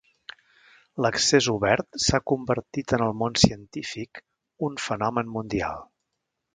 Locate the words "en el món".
2.99-3.39